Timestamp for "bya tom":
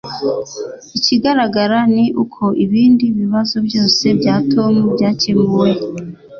4.19-4.73